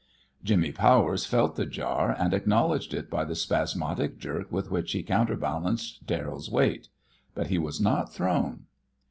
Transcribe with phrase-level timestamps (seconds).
[0.43, 5.03] Jimmy Powers felt the jar, and acknowledged it by the spasmodic jerk with which he
[5.03, 6.87] counterbalanced Darrell's weight.
[7.35, 8.63] But he was not thrown.